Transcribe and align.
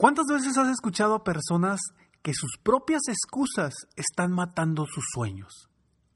¿Cuántas 0.00 0.24
veces 0.28 0.56
has 0.56 0.68
escuchado 0.68 1.14
a 1.14 1.24
personas 1.24 1.78
que 2.22 2.32
sus 2.32 2.52
propias 2.62 3.02
excusas 3.06 3.74
están 3.96 4.32
matando 4.32 4.86
sus 4.86 5.04
sueños? 5.12 5.68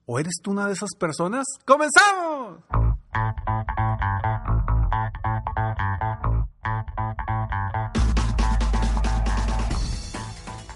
¿O 0.06 0.18
eres 0.18 0.36
tú 0.42 0.52
una 0.52 0.66
de 0.66 0.72
esas 0.72 0.88
personas? 0.98 1.44
¡Comenzamos! 1.66 2.60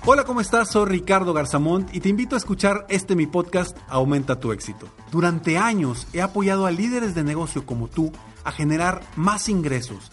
Hola, 0.04 0.24
¿cómo 0.26 0.42
estás? 0.42 0.70
Soy 0.70 0.84
Ricardo 0.84 1.32
Garzamont 1.32 1.94
y 1.94 2.00
te 2.00 2.10
invito 2.10 2.34
a 2.34 2.38
escuchar 2.38 2.84
este 2.90 3.16
mi 3.16 3.26
podcast 3.26 3.74
Aumenta 3.88 4.38
tu 4.38 4.52
éxito. 4.52 4.86
Durante 5.10 5.56
años 5.56 6.06
he 6.12 6.20
apoyado 6.20 6.66
a 6.66 6.70
líderes 6.70 7.14
de 7.14 7.24
negocio 7.24 7.64
como 7.64 7.88
tú 7.88 8.12
a 8.44 8.52
generar 8.52 9.00
más 9.16 9.48
ingresos, 9.48 10.12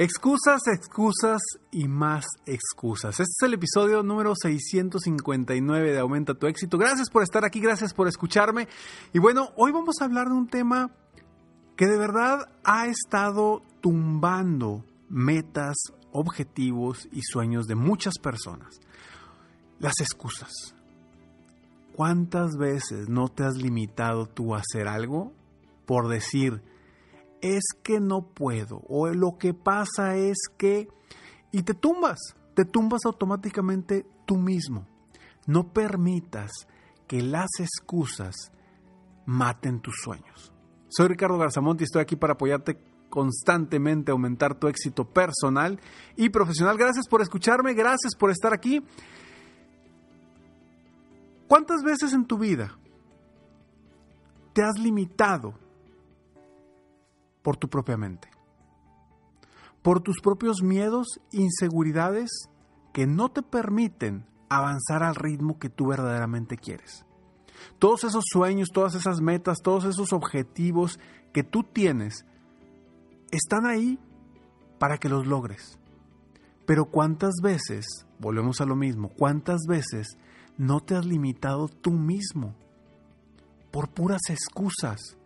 Excusas, 0.00 0.60
excusas 0.72 1.42
y 1.72 1.88
más 1.88 2.24
excusas. 2.46 3.18
Este 3.18 3.22
es 3.24 3.42
el 3.42 3.54
episodio 3.54 4.04
número 4.04 4.32
659 4.40 5.90
de 5.90 5.98
Aumenta 5.98 6.34
tu 6.34 6.46
éxito. 6.46 6.78
Gracias 6.78 7.10
por 7.10 7.24
estar 7.24 7.44
aquí, 7.44 7.58
gracias 7.58 7.92
por 7.94 8.06
escucharme. 8.06 8.68
Y 9.12 9.18
bueno, 9.18 9.50
hoy 9.56 9.72
vamos 9.72 9.96
a 10.00 10.04
hablar 10.04 10.28
de 10.28 10.34
un 10.34 10.46
tema 10.46 10.92
que 11.74 11.86
de 11.86 11.98
verdad 11.98 12.46
ha 12.62 12.86
estado 12.86 13.64
tumbando 13.80 14.84
metas, 15.08 15.74
objetivos 16.12 17.08
y 17.10 17.22
sueños 17.22 17.66
de 17.66 17.74
muchas 17.74 18.20
personas. 18.22 18.78
Las 19.80 19.94
excusas. 20.00 20.76
¿Cuántas 21.96 22.56
veces 22.56 23.08
no 23.08 23.30
te 23.30 23.42
has 23.42 23.56
limitado 23.56 24.26
tú 24.26 24.54
a 24.54 24.60
hacer 24.60 24.86
algo 24.86 25.32
por 25.86 26.06
decir, 26.06 26.62
es 27.40 27.62
que 27.82 28.00
no 28.00 28.22
puedo 28.22 28.82
o 28.88 29.08
lo 29.08 29.38
que 29.38 29.54
pasa 29.54 30.16
es 30.16 30.36
que... 30.56 30.88
y 31.52 31.62
te 31.62 31.74
tumbas, 31.74 32.18
te 32.54 32.64
tumbas 32.64 33.00
automáticamente 33.04 34.06
tú 34.26 34.36
mismo. 34.36 34.86
No 35.46 35.72
permitas 35.72 36.50
que 37.06 37.22
las 37.22 37.48
excusas 37.58 38.52
maten 39.26 39.80
tus 39.80 39.96
sueños. 40.02 40.52
Soy 40.88 41.08
Ricardo 41.08 41.38
Garzamonti 41.38 41.82
y 41.82 41.84
estoy 41.84 42.02
aquí 42.02 42.16
para 42.16 42.34
apoyarte 42.34 42.78
constantemente 43.08 44.10
aumentar 44.12 44.54
tu 44.54 44.68
éxito 44.68 45.04
personal 45.04 45.80
y 46.16 46.28
profesional. 46.28 46.76
Gracias 46.76 47.08
por 47.08 47.22
escucharme, 47.22 47.74
gracias 47.74 48.14
por 48.14 48.30
estar 48.30 48.52
aquí. 48.52 48.82
¿Cuántas 51.46 51.82
veces 51.82 52.12
en 52.12 52.26
tu 52.26 52.38
vida 52.38 52.78
te 54.52 54.62
has 54.62 54.78
limitado 54.78 55.54
por 57.48 57.56
tu 57.56 57.70
propia 57.70 57.96
mente? 57.96 58.28
Por 59.80 60.02
tus 60.02 60.20
propios 60.20 60.62
miedos, 60.62 61.18
inseguridades 61.32 62.28
que 62.92 63.06
no 63.06 63.30
te 63.30 63.40
permiten 63.40 64.26
avanzar 64.50 65.02
al 65.02 65.14
ritmo 65.14 65.58
que 65.58 65.70
tú 65.70 65.86
verdaderamente 65.86 66.58
quieres. 66.58 67.06
Todos 67.78 68.04
esos 68.04 68.24
sueños, 68.30 68.68
todas 68.70 68.94
esas 68.96 69.22
metas, 69.22 69.62
todos 69.62 69.86
esos 69.86 70.12
objetivos 70.12 71.00
que 71.32 71.42
tú 71.42 71.62
tienes 71.62 72.26
están 73.30 73.64
ahí 73.64 73.98
para 74.78 74.98
que 74.98 75.08
los 75.08 75.26
logres. 75.26 75.78
Pero 76.66 76.84
cuántas 76.84 77.36
veces, 77.42 77.86
volvemos 78.18 78.60
a 78.60 78.66
lo 78.66 78.76
mismo, 78.76 79.08
cuántas 79.08 79.62
veces 79.66 80.18
no 80.58 80.80
te 80.80 80.96
has 80.96 81.06
limitado 81.06 81.68
tú 81.68 81.92
mismo 81.92 82.54
por 83.70 83.88
puras 83.88 84.20
excusas. 84.28 85.17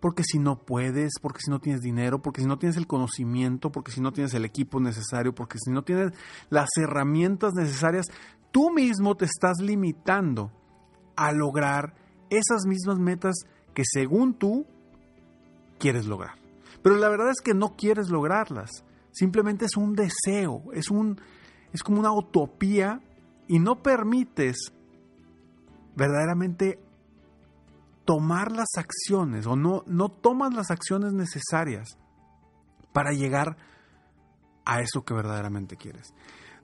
Porque 0.00 0.24
si 0.24 0.38
no 0.38 0.58
puedes, 0.64 1.12
porque 1.20 1.40
si 1.44 1.50
no 1.50 1.60
tienes 1.60 1.82
dinero, 1.82 2.22
porque 2.22 2.40
si 2.40 2.46
no 2.46 2.58
tienes 2.58 2.76
el 2.76 2.86
conocimiento, 2.86 3.70
porque 3.70 3.92
si 3.92 4.00
no 4.00 4.12
tienes 4.12 4.32
el 4.34 4.44
equipo 4.44 4.80
necesario, 4.80 5.34
porque 5.34 5.58
si 5.58 5.70
no 5.70 5.82
tienes 5.82 6.12
las 6.48 6.70
herramientas 6.76 7.52
necesarias, 7.54 8.06
tú 8.50 8.70
mismo 8.70 9.16
te 9.16 9.26
estás 9.26 9.58
limitando 9.60 10.50
a 11.16 11.32
lograr 11.32 11.94
esas 12.30 12.64
mismas 12.66 12.98
metas 12.98 13.36
que 13.74 13.82
según 13.84 14.34
tú 14.34 14.66
quieres 15.78 16.06
lograr. 16.06 16.36
Pero 16.82 16.96
la 16.96 17.08
verdad 17.08 17.30
es 17.30 17.40
que 17.42 17.54
no 17.54 17.76
quieres 17.76 18.08
lograrlas. 18.08 18.70
Simplemente 19.12 19.66
es 19.66 19.76
un 19.76 19.94
deseo, 19.94 20.62
es, 20.72 20.90
un, 20.90 21.20
es 21.72 21.82
como 21.82 22.00
una 22.00 22.12
utopía 22.12 23.00
y 23.48 23.58
no 23.58 23.82
permites 23.82 24.72
verdaderamente 25.96 26.78
tomar 28.04 28.52
las 28.52 28.68
acciones 28.76 29.46
o 29.46 29.56
no, 29.56 29.84
no 29.86 30.08
tomas 30.08 30.54
las 30.54 30.70
acciones 30.70 31.12
necesarias 31.12 31.98
para 32.92 33.12
llegar 33.12 33.56
a 34.64 34.80
eso 34.80 35.04
que 35.04 35.14
verdaderamente 35.14 35.76
quieres. 35.76 36.14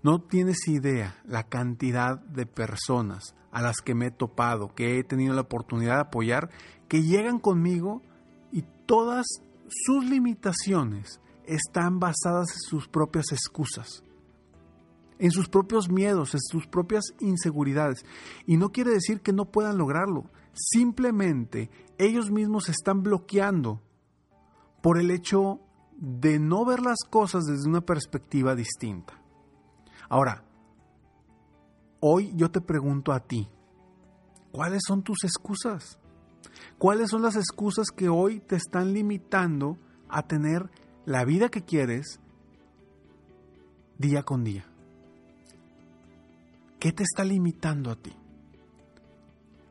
No 0.02 0.20
tienes 0.20 0.68
idea 0.68 1.16
la 1.24 1.44
cantidad 1.44 2.20
de 2.20 2.46
personas 2.46 3.34
a 3.50 3.62
las 3.62 3.78
que 3.78 3.94
me 3.94 4.06
he 4.06 4.10
topado, 4.10 4.74
que 4.74 4.98
he 4.98 5.04
tenido 5.04 5.34
la 5.34 5.40
oportunidad 5.42 5.94
de 5.94 6.02
apoyar, 6.02 6.50
que 6.88 7.02
llegan 7.02 7.38
conmigo 7.38 8.02
y 8.52 8.62
todas 8.86 9.26
sus 9.68 10.04
limitaciones 10.04 11.20
están 11.44 11.98
basadas 11.98 12.46
en 12.52 12.60
sus 12.60 12.88
propias 12.88 13.32
excusas, 13.32 14.04
en 15.18 15.30
sus 15.30 15.48
propios 15.48 15.90
miedos, 15.90 16.34
en 16.34 16.40
sus 16.40 16.66
propias 16.66 17.04
inseguridades. 17.20 18.04
Y 18.46 18.56
no 18.56 18.70
quiere 18.70 18.90
decir 18.90 19.20
que 19.22 19.32
no 19.32 19.46
puedan 19.46 19.78
lograrlo, 19.78 20.30
simplemente 20.56 21.70
ellos 21.98 22.30
mismos 22.30 22.64
se 22.64 22.72
están 22.72 23.02
bloqueando 23.02 23.82
por 24.82 24.98
el 24.98 25.10
hecho 25.10 25.60
de 25.96 26.38
no 26.38 26.64
ver 26.64 26.80
las 26.80 26.98
cosas 27.08 27.44
desde 27.44 27.68
una 27.68 27.80
perspectiva 27.80 28.54
distinta. 28.54 29.14
Ahora, 30.08 30.44
hoy 32.00 32.32
yo 32.34 32.50
te 32.50 32.60
pregunto 32.60 33.12
a 33.12 33.20
ti, 33.20 33.48
¿cuáles 34.52 34.82
son 34.86 35.02
tus 35.02 35.24
excusas? 35.24 35.98
¿Cuáles 36.78 37.10
son 37.10 37.22
las 37.22 37.36
excusas 37.36 37.88
que 37.88 38.08
hoy 38.08 38.40
te 38.40 38.56
están 38.56 38.92
limitando 38.92 39.78
a 40.08 40.26
tener 40.26 40.70
la 41.04 41.24
vida 41.24 41.48
que 41.48 41.62
quieres 41.62 42.20
día 43.98 44.22
con 44.22 44.44
día? 44.44 44.66
¿Qué 46.78 46.92
te 46.92 47.02
está 47.02 47.24
limitando 47.24 47.90
a 47.90 47.96
ti? 47.96 48.12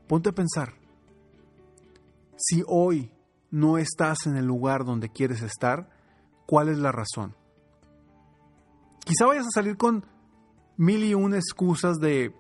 Ponte 0.08 0.30
a 0.30 0.34
pensar. 0.34 0.74
Si 2.38 2.64
hoy 2.68 3.12
no 3.50 3.78
estás 3.78 4.28
en 4.28 4.38
el 4.38 4.46
lugar 4.46 4.86
donde 4.86 5.10
quieres 5.10 5.42
estar, 5.42 5.90
¿cuál 6.46 6.70
es 6.70 6.78
la 6.78 6.92
razón? 6.92 7.36
Quizá 9.06 9.26
vayas 9.26 9.48
a 9.48 9.52
salir 9.52 9.78
con 9.78 10.06
mil 10.78 11.04
y 11.04 11.14
una 11.14 11.38
excusas 11.38 11.98
de 11.98 12.36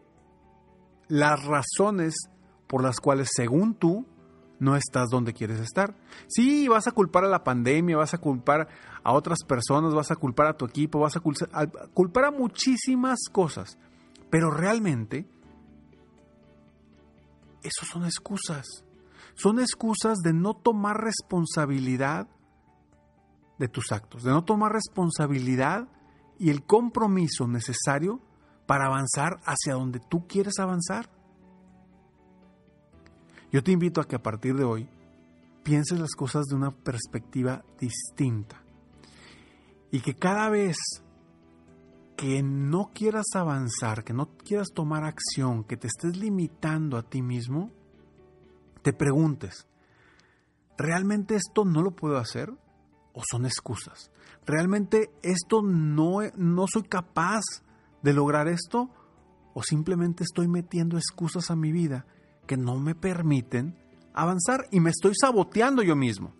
las 1.07 1.43
razones 1.45 2.15
por 2.67 2.83
las 2.83 2.99
cuales, 2.99 3.29
según 3.33 3.75
tú, 3.75 4.05
no 4.59 4.75
estás 4.75 5.09
donde 5.09 5.33
quieres 5.33 5.59
estar. 5.59 5.95
Sí, 6.27 6.67
vas 6.67 6.87
a 6.87 6.91
culpar 6.91 7.23
a 7.25 7.29
la 7.29 7.43
pandemia, 7.43 7.97
vas 7.97 8.13
a 8.13 8.17
culpar 8.17 8.67
a 9.03 9.13
otras 9.13 9.43
personas, 9.43 9.93
vas 9.93 10.11
a 10.11 10.15
culpar 10.15 10.47
a 10.47 10.57
tu 10.57 10.65
equipo, 10.65 10.99
vas 10.99 11.15
a 11.15 11.21
culpar 11.93 12.25
a 12.25 12.31
muchísimas 12.31 13.19
cosas, 13.31 13.77
pero 14.29 14.49
realmente 14.51 15.27
esos 17.65 17.89
son 17.89 18.05
excusas. 18.05 18.65
Son 19.35 19.59
excusas 19.59 20.19
de 20.19 20.33
no 20.33 20.53
tomar 20.53 21.01
responsabilidad 21.01 22.27
de 23.57 23.67
tus 23.67 23.91
actos, 23.91 24.23
de 24.23 24.31
no 24.31 24.43
tomar 24.43 24.71
responsabilidad 24.71 25.87
y 26.39 26.49
el 26.49 26.63
compromiso 26.63 27.47
necesario 27.47 28.21
para 28.65 28.85
avanzar 28.85 29.39
hacia 29.45 29.73
donde 29.73 29.99
tú 29.99 30.27
quieres 30.27 30.59
avanzar. 30.59 31.09
Yo 33.51 33.63
te 33.63 33.71
invito 33.71 34.01
a 34.01 34.07
que 34.07 34.15
a 34.15 34.23
partir 34.23 34.55
de 34.55 34.63
hoy 34.63 34.89
pienses 35.63 35.99
las 35.99 36.11
cosas 36.11 36.45
de 36.45 36.55
una 36.55 36.71
perspectiva 36.71 37.63
distinta 37.79 38.61
y 39.91 40.01
que 40.01 40.13
cada 40.15 40.49
vez 40.49 40.77
que 42.15 42.41
no 42.43 42.91
quieras 42.93 43.25
avanzar, 43.35 44.03
que 44.03 44.13
no 44.13 44.37
quieras 44.37 44.69
tomar 44.73 45.03
acción, 45.03 45.63
que 45.63 45.77
te 45.77 45.87
estés 45.87 46.17
limitando 46.17 46.97
a 46.97 47.03
ti 47.03 47.21
mismo, 47.21 47.71
te 48.81 48.93
preguntes, 48.93 49.67
¿realmente 50.77 51.35
esto 51.35 51.65
no 51.65 51.81
lo 51.81 51.91
puedo 51.91 52.17
hacer? 52.17 52.53
¿O 53.13 53.21
son 53.29 53.45
excusas? 53.45 54.11
¿Realmente 54.45 55.09
esto 55.23 55.61
no, 55.61 56.19
no 56.35 56.65
soy 56.67 56.83
capaz 56.83 57.43
de 58.01 58.13
lograr 58.13 58.47
esto? 58.47 58.89
o 59.55 59.63
simplemente 59.63 60.23
estoy 60.25 60.49
metiendo 60.49 60.97
excusas 60.97 61.49
a 61.49 61.55
mi 61.55 61.71
vida 61.71 62.05
que 62.45 62.57
no 62.57 62.77
me 62.77 62.93
permiten 62.93 63.73
avanzar 64.13 64.65
y 64.69 64.81
me 64.81 64.89
estoy 64.89 65.13
saboteando 65.19 65.81
yo 65.81 65.95
mismo. 65.95 66.33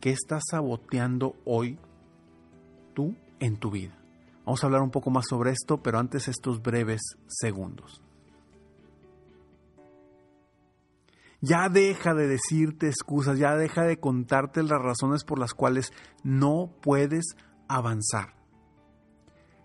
¿Qué 0.00 0.10
estás 0.10 0.42
saboteando 0.50 1.36
hoy 1.44 1.78
tú 2.92 3.14
en 3.40 3.56
tu 3.56 3.70
vida? 3.70 3.98
Vamos 4.44 4.62
a 4.62 4.66
hablar 4.66 4.82
un 4.82 4.90
poco 4.90 5.10
más 5.10 5.26
sobre 5.28 5.50
esto, 5.50 5.82
pero 5.82 5.98
antes 5.98 6.28
estos 6.28 6.62
breves 6.62 7.00
segundos. 7.28 8.02
Ya 11.42 11.68
deja 11.70 12.14
de 12.14 12.26
decirte 12.26 12.86
excusas, 12.86 13.38
ya 13.38 13.56
deja 13.56 13.82
de 13.82 13.98
contarte 13.98 14.62
las 14.62 14.80
razones 14.80 15.24
por 15.24 15.38
las 15.38 15.54
cuales 15.54 15.92
no 16.22 16.70
puedes 16.82 17.36
avanzar. 17.66 18.34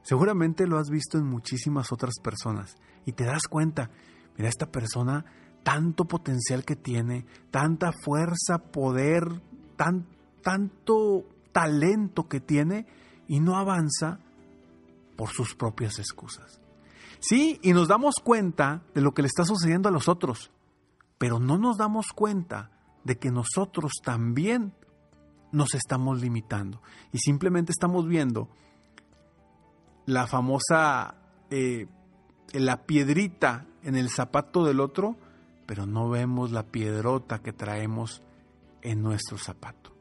Seguramente 0.04 0.68
lo 0.68 0.78
has 0.78 0.90
visto 0.90 1.18
en 1.18 1.26
muchísimas 1.26 1.92
otras 1.92 2.20
personas 2.24 2.78
y 3.06 3.14
te 3.14 3.26
das 3.26 3.48
cuenta, 3.50 3.90
mira, 4.38 4.50
esta 4.50 4.72
persona, 4.72 5.26
tanto 5.64 6.06
potencial 6.06 6.64
que 6.64 6.76
tiene, 6.76 7.26
tanta 7.52 7.92
fuerza, 7.92 8.60
poder, 8.72 9.42
tan, 9.76 10.08
tanto 10.44 11.26
talento 11.52 12.28
que 12.30 12.40
tiene 12.40 12.86
y 13.28 13.40
no 13.40 13.58
avanza 13.58 14.20
por 15.16 15.30
sus 15.30 15.56
propias 15.56 16.00
excusas. 16.00 16.60
Sí, 17.20 17.60
y 17.64 17.74
nos 17.74 17.88
damos 17.88 18.16
cuenta 18.24 18.84
de 18.94 19.02
lo 19.02 19.14
que 19.14 19.22
le 19.22 19.28
está 19.28 19.46
sucediendo 19.46 19.90
a 19.90 19.92
los 19.92 20.08
otros, 20.08 20.52
pero 21.18 21.40
no 21.40 21.58
nos 21.58 21.78
damos 21.78 22.08
cuenta 22.14 22.72
de 23.04 23.18
que 23.18 23.32
nosotros 23.32 23.94
también 24.04 24.74
nos 25.52 25.74
estamos 25.74 26.22
limitando 26.22 26.82
y 27.12 27.20
simplemente 27.20 27.72
estamos 27.72 28.08
viendo 28.08 28.50
la 30.06 30.28
famosa 30.28 31.16
eh, 31.50 31.88
la 32.52 32.86
piedrita 32.86 33.66
en 33.84 33.96
el 33.96 34.10
zapato 34.10 34.66
del 34.66 34.80
otro, 34.80 35.16
pero 35.66 35.86
no 35.86 36.10
vemos 36.10 36.52
la 36.52 36.64
piedrota 36.64 37.40
que 37.40 37.54
traemos 37.54 38.22
en 38.82 39.02
nuestro 39.02 39.38
zapato. 39.38 39.95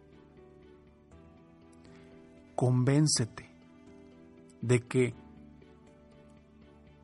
Convéncete 2.55 3.51
de 4.61 4.81
que 4.81 5.15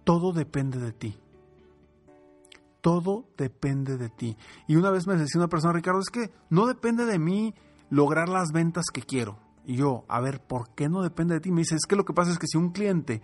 todo 0.04 0.32
depende 0.32 0.78
de 0.78 0.92
ti. 0.92 1.18
Todo 2.80 3.26
depende 3.36 3.98
de 3.98 4.08
ti. 4.08 4.36
Y 4.66 4.76
una 4.76 4.90
vez 4.90 5.06
me 5.06 5.16
decía 5.16 5.38
una 5.38 5.48
persona, 5.48 5.74
Ricardo, 5.74 6.00
es 6.00 6.10
que 6.10 6.30
no 6.48 6.66
depende 6.66 7.04
de 7.04 7.18
mí 7.18 7.54
lograr 7.90 8.28
las 8.28 8.52
ventas 8.52 8.86
que 8.92 9.02
quiero. 9.02 9.38
Y 9.66 9.76
yo, 9.76 10.04
a 10.08 10.20
ver, 10.20 10.40
¿por 10.40 10.74
qué 10.74 10.88
no 10.88 11.02
depende 11.02 11.34
de 11.34 11.40
ti? 11.40 11.50
Me 11.50 11.60
dice, 11.60 11.76
es 11.76 11.84
que 11.86 11.96
lo 11.96 12.04
que 12.04 12.14
pasa 12.14 12.30
es 12.30 12.38
que 12.38 12.46
si 12.46 12.56
un 12.56 12.70
cliente 12.70 13.22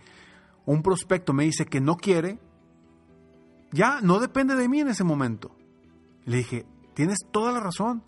un 0.66 0.82
prospecto 0.82 1.32
me 1.32 1.44
dice 1.44 1.64
que 1.64 1.80
no 1.80 1.96
quiere, 1.96 2.38
ya 3.72 4.00
no 4.02 4.18
depende 4.18 4.56
de 4.56 4.68
mí 4.68 4.80
en 4.80 4.88
ese 4.88 5.04
momento. 5.04 5.56
Le 6.24 6.38
dije, 6.38 6.66
tienes 6.94 7.18
toda 7.30 7.52
la 7.52 7.60
razón. 7.60 8.02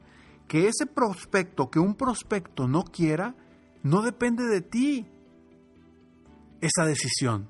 Que 0.48 0.66
ese 0.66 0.86
prospecto, 0.86 1.70
que 1.70 1.78
un 1.78 1.94
prospecto 1.94 2.66
no 2.66 2.82
quiera, 2.82 3.36
no 3.82 4.02
depende 4.02 4.44
de 4.44 4.60
ti 4.60 5.06
esa 6.60 6.84
decisión. 6.84 7.48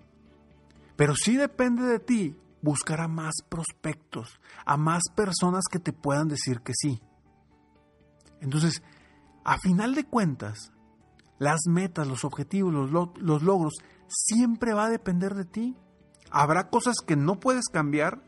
Pero 0.96 1.14
sí 1.14 1.36
depende 1.36 1.84
de 1.84 1.98
ti 1.98 2.36
buscar 2.60 3.00
a 3.00 3.08
más 3.08 3.34
prospectos, 3.48 4.40
a 4.66 4.76
más 4.76 5.02
personas 5.14 5.64
que 5.70 5.78
te 5.78 5.92
puedan 5.92 6.28
decir 6.28 6.60
que 6.60 6.72
sí. 6.75 7.00
Entonces, 8.40 8.82
a 9.44 9.58
final 9.58 9.94
de 9.94 10.04
cuentas, 10.04 10.72
las 11.38 11.60
metas, 11.69 12.06
los 12.06 12.25
objetivos, 12.25 12.72
los, 12.72 12.90
los 13.16 13.42
logros, 13.42 13.75
siempre 14.08 14.75
va 14.75 14.86
a 14.86 14.90
depender 14.90 15.34
de 15.34 15.44
ti. 15.44 15.76
Habrá 16.30 16.69
cosas 16.69 16.96
que 17.06 17.16
no 17.16 17.40
puedes 17.40 17.66
cambiar, 17.66 18.22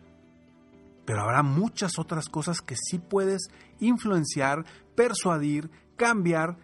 pero 1.05 1.23
habrá 1.23 1.43
muchas 1.43 1.99
otras 1.99 2.29
cosas 2.29 2.61
que 2.61 2.77
sí 2.77 2.99
puedes 2.99 3.49
influenciar, 3.81 4.65
persuadir, 4.95 5.71
cambiar 5.97 6.57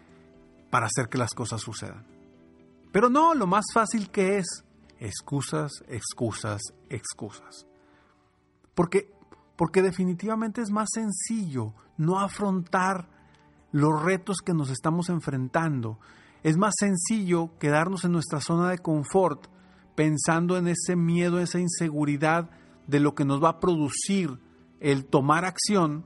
para 0.77 0.89
hacer 0.89 1.09
que 1.09 1.17
las 1.17 1.33
cosas 1.33 1.63
sucedan. 1.63 2.05
Pero 2.93 3.09
no, 3.09 3.35
lo 3.35 3.47
más 3.47 3.65
fácil 3.73 4.11
que 4.11 4.37
es, 4.37 4.63
excusas, 5.01 5.73
excusas, 5.89 6.61
excusas. 6.91 7.67
Porque, 8.75 9.11
porque 9.57 9.81
definitivamente 9.81 10.61
es 10.61 10.71
más 10.71 10.91
sencillo 10.93 11.73
no 11.97 12.21
afrontar 12.21 13.09
los 13.73 14.03
retos 14.03 14.43
que 14.45 14.53
nos 14.53 14.69
estamos 14.69 15.09
enfrentando. 15.09 15.99
Es 16.43 16.59
más 16.59 16.75
sencillo 16.79 17.57
quedarnos 17.59 18.05
en 18.05 18.13
nuestra 18.13 18.43
zona 18.43 18.69
de 18.69 18.77
confort 18.77 19.47
pensando 19.95 20.59
en 20.59 20.69
ese 20.69 20.95
miedo, 20.95 21.41
esa 21.41 21.59
inseguridad 21.59 22.51
de 22.87 23.01
lo 23.01 23.15
que 23.15 23.25
nos 23.25 23.43
va 23.43 23.49
a 23.49 23.61
producir 23.61 24.39
el 24.81 25.07
tomar 25.07 25.47
acción. 25.47 26.05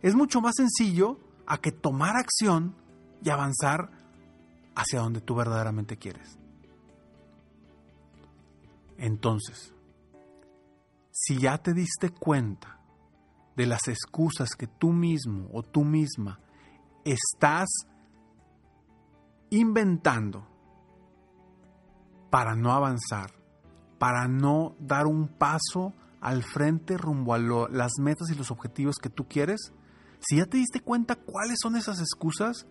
Es 0.00 0.14
mucho 0.14 0.40
más 0.40 0.54
sencillo 0.56 1.18
a 1.44 1.58
que 1.58 1.72
tomar 1.72 2.14
acción 2.16 2.76
y 3.20 3.30
avanzar 3.30 3.95
hacia 4.76 5.00
donde 5.00 5.20
tú 5.20 5.34
verdaderamente 5.34 5.96
quieres. 5.96 6.38
Entonces, 8.98 9.74
si 11.10 11.38
ya 11.38 11.58
te 11.58 11.72
diste 11.72 12.10
cuenta 12.10 12.78
de 13.56 13.66
las 13.66 13.88
excusas 13.88 14.50
que 14.50 14.66
tú 14.66 14.92
mismo 14.92 15.48
o 15.52 15.62
tú 15.62 15.82
misma 15.82 16.38
estás 17.04 17.68
inventando 19.50 20.46
para 22.30 22.54
no 22.54 22.72
avanzar, 22.72 23.32
para 23.98 24.28
no 24.28 24.76
dar 24.78 25.06
un 25.06 25.28
paso 25.28 25.94
al 26.20 26.42
frente 26.42 26.98
rumbo 26.98 27.32
a 27.32 27.38
las 27.38 27.92
metas 27.98 28.30
y 28.30 28.34
los 28.34 28.50
objetivos 28.50 28.96
que 28.96 29.08
tú 29.08 29.26
quieres, 29.26 29.72
si 30.20 30.36
ya 30.36 30.46
te 30.46 30.58
diste 30.58 30.80
cuenta 30.80 31.16
cuáles 31.16 31.58
son 31.62 31.76
esas 31.76 31.98
excusas, 32.00 32.66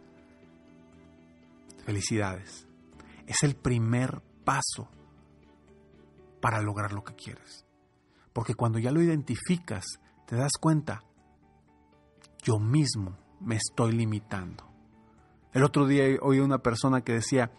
felicidades. 1.86 2.68
Es 3.28 3.44
el 3.44 3.56
primer 3.56 4.22
paso 4.44 4.90
para 6.42 6.62
lograr 6.62 6.92
lo 6.92 7.04
que 7.04 7.16
quieres. 7.16 7.66
Porque 8.34 8.56
cuando 8.56 8.80
ya 8.80 8.92
lo 8.92 9.02
identificas, 9.02 9.86
te 10.28 10.36
das 10.36 10.52
cuenta, 10.60 11.04
yo 12.44 12.60
mismo 12.60 13.18
me 13.40 13.56
estoy 13.56 13.94
limitando. 13.94 14.66
El 15.54 15.64
otro 15.64 15.88
día 15.88 16.04
oí 16.22 16.40
una 16.40 16.60
persona 16.60 17.02
que 17.02 17.14
decía, 17.14 17.52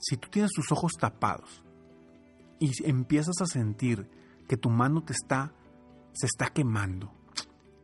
si 0.00 0.16
tú 0.16 0.28
tienes 0.28 0.50
tus 0.50 0.72
ojos 0.72 0.92
tapados 0.98 1.62
y 2.58 2.70
empiezas 2.88 3.40
a 3.40 3.46
sentir 3.46 4.10
que 4.48 4.56
tu 4.56 4.68
mano 4.68 5.04
te 5.04 5.12
está, 5.12 5.54
se 6.12 6.26
está 6.26 6.48
quemando, 6.48 7.12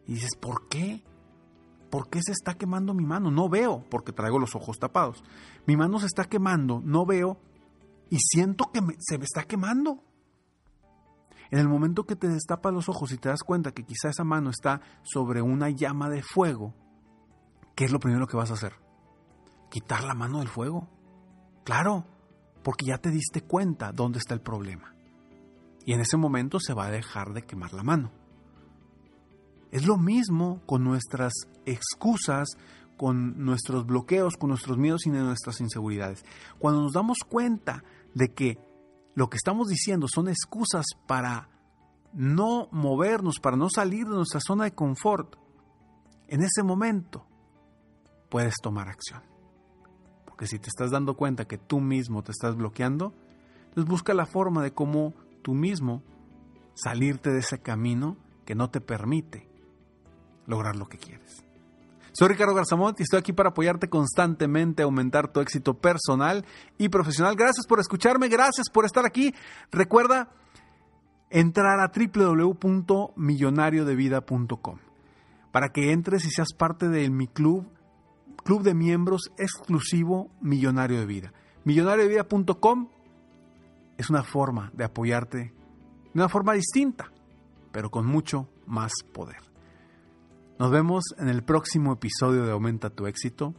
y 0.06 0.14
dices, 0.14 0.36
¿por 0.40 0.68
qué? 0.68 1.04
¿Por 1.90 2.10
qué 2.10 2.20
se 2.22 2.32
está 2.32 2.54
quemando 2.54 2.92
mi 2.92 3.04
mano? 3.04 3.30
No 3.30 3.48
veo, 3.48 3.84
porque 3.90 4.12
traigo 4.12 4.38
los 4.38 4.54
ojos 4.54 4.78
tapados. 4.78 5.22
Mi 5.66 5.76
mano 5.76 5.98
se 5.98 6.06
está 6.06 6.24
quemando, 6.24 6.82
no 6.84 7.06
veo, 7.06 7.38
y 8.10 8.18
siento 8.18 8.70
que 8.72 8.80
se 8.98 9.18
me 9.18 9.24
está 9.24 9.44
quemando. 9.44 10.02
En 11.50 11.58
el 11.58 11.68
momento 11.68 12.04
que 12.04 12.16
te 12.16 12.28
destapas 12.28 12.74
los 12.74 12.88
ojos 12.90 13.10
y 13.12 13.16
te 13.16 13.30
das 13.30 13.42
cuenta 13.42 13.72
que 13.72 13.84
quizá 13.84 14.10
esa 14.10 14.24
mano 14.24 14.50
está 14.50 14.82
sobre 15.02 15.40
una 15.40 15.70
llama 15.70 16.10
de 16.10 16.22
fuego, 16.22 16.74
¿qué 17.74 17.86
es 17.86 17.92
lo 17.92 18.00
primero 18.00 18.26
que 18.26 18.36
vas 18.36 18.50
a 18.50 18.54
hacer? 18.54 18.74
Quitar 19.70 20.04
la 20.04 20.14
mano 20.14 20.40
del 20.40 20.48
fuego. 20.48 20.88
Claro, 21.64 22.04
porque 22.62 22.86
ya 22.86 22.98
te 22.98 23.10
diste 23.10 23.42
cuenta 23.42 23.92
dónde 23.92 24.18
está 24.18 24.34
el 24.34 24.42
problema. 24.42 24.94
Y 25.86 25.94
en 25.94 26.00
ese 26.00 26.18
momento 26.18 26.60
se 26.60 26.74
va 26.74 26.86
a 26.86 26.90
dejar 26.90 27.32
de 27.32 27.46
quemar 27.46 27.72
la 27.72 27.82
mano. 27.82 28.12
Es 29.70 29.86
lo 29.86 29.98
mismo 29.98 30.62
con 30.66 30.84
nuestras 30.84 31.32
excusas, 31.66 32.48
con 32.96 33.44
nuestros 33.44 33.86
bloqueos, 33.86 34.36
con 34.36 34.48
nuestros 34.48 34.78
miedos 34.78 35.06
y 35.06 35.10
nuestras 35.10 35.60
inseguridades. 35.60 36.24
Cuando 36.58 36.82
nos 36.82 36.92
damos 36.92 37.18
cuenta 37.28 37.84
de 38.14 38.32
que 38.32 38.58
lo 39.14 39.28
que 39.28 39.36
estamos 39.36 39.68
diciendo 39.68 40.06
son 40.12 40.28
excusas 40.28 40.86
para 41.06 41.48
no 42.14 42.68
movernos, 42.72 43.40
para 43.40 43.56
no 43.56 43.68
salir 43.68 44.06
de 44.06 44.16
nuestra 44.16 44.40
zona 44.40 44.64
de 44.64 44.74
confort, 44.74 45.36
en 46.28 46.42
ese 46.42 46.62
momento 46.62 47.26
puedes 48.30 48.54
tomar 48.62 48.88
acción. 48.88 49.22
Porque 50.24 50.46
si 50.46 50.58
te 50.58 50.68
estás 50.68 50.90
dando 50.90 51.14
cuenta 51.14 51.46
que 51.46 51.58
tú 51.58 51.80
mismo 51.80 52.22
te 52.22 52.32
estás 52.32 52.56
bloqueando, 52.56 53.14
entonces 53.64 53.84
busca 53.84 54.14
la 54.14 54.26
forma 54.26 54.62
de 54.62 54.72
cómo 54.72 55.14
tú 55.42 55.52
mismo 55.54 56.02
salirte 56.74 57.30
de 57.30 57.40
ese 57.40 57.60
camino 57.60 58.16
que 58.44 58.54
no 58.54 58.70
te 58.70 58.80
permite 58.80 59.48
lograr 60.48 60.74
lo 60.74 60.88
que 60.88 60.98
quieres. 60.98 61.44
Soy 62.12 62.28
Ricardo 62.28 62.54
Garzamont 62.54 62.98
y 62.98 63.04
estoy 63.04 63.20
aquí 63.20 63.32
para 63.32 63.50
apoyarte 63.50 63.88
constantemente 63.88 64.82
a 64.82 64.86
aumentar 64.86 65.32
tu 65.32 65.38
éxito 65.40 65.74
personal 65.74 66.44
y 66.76 66.88
profesional. 66.88 67.36
Gracias 67.36 67.64
por 67.64 67.78
escucharme, 67.78 68.26
gracias 68.28 68.68
por 68.70 68.84
estar 68.84 69.06
aquí. 69.06 69.32
Recuerda 69.70 70.32
entrar 71.30 71.78
a 71.78 71.92
www.millonariodevida.com 71.94 74.78
para 75.52 75.68
que 75.68 75.92
entres 75.92 76.24
y 76.24 76.30
seas 76.30 76.52
parte 76.54 76.88
de 76.88 77.08
mi 77.08 77.28
club, 77.28 77.68
club 78.42 78.62
de 78.62 78.74
miembros 78.74 79.30
exclusivo 79.36 80.28
Millonario 80.40 80.98
de 80.98 81.06
Vida. 81.06 81.32
Millonariodevida.com 81.62 82.88
es 83.96 84.10
una 84.10 84.24
forma 84.24 84.72
de 84.74 84.82
apoyarte 84.84 85.38
de 85.38 85.52
una 86.14 86.28
forma 86.28 86.54
distinta, 86.54 87.12
pero 87.70 87.90
con 87.90 88.06
mucho 88.06 88.48
más 88.66 88.90
poder. 89.12 89.47
Nos 90.58 90.72
vemos 90.72 91.04
en 91.18 91.28
el 91.28 91.44
próximo 91.44 91.92
episodio 91.92 92.44
de 92.44 92.50
Aumenta 92.50 92.90
tu 92.90 93.06
éxito 93.06 93.54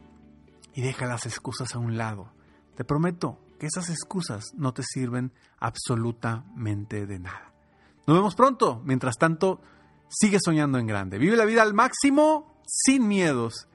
y 0.74 0.82
deja 0.82 1.06
las 1.06 1.24
excusas 1.24 1.74
a 1.74 1.78
un 1.78 1.96
lado. 1.96 2.30
Te 2.76 2.84
prometo 2.84 3.38
que 3.58 3.66
esas 3.66 3.88
excusas 3.88 4.52
no 4.54 4.74
te 4.74 4.82
sirven 4.82 5.32
absolutamente 5.58 7.06
de 7.06 7.18
nada. 7.18 7.54
Nos 8.06 8.18
vemos 8.18 8.34
pronto. 8.34 8.82
Mientras 8.84 9.16
tanto, 9.16 9.62
sigue 10.10 10.36
soñando 10.44 10.78
en 10.78 10.86
grande. 10.86 11.16
Vive 11.16 11.36
la 11.36 11.46
vida 11.46 11.62
al 11.62 11.72
máximo, 11.72 12.60
sin 12.66 13.08
miedos, 13.08 13.66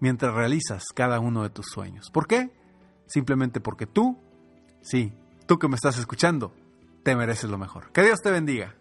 mientras 0.00 0.34
realizas 0.34 0.84
cada 0.94 1.20
uno 1.20 1.42
de 1.42 1.50
tus 1.50 1.66
sueños. 1.72 2.10
¿Por 2.12 2.26
qué? 2.26 2.52
Simplemente 3.06 3.60
porque 3.62 3.86
tú, 3.86 4.18
sí, 4.82 5.14
tú 5.46 5.58
que 5.58 5.68
me 5.68 5.76
estás 5.76 5.96
escuchando, 5.96 6.54
te 7.02 7.16
mereces 7.16 7.48
lo 7.48 7.56
mejor. 7.56 7.92
Que 7.92 8.02
Dios 8.02 8.20
te 8.20 8.30
bendiga. 8.30 8.74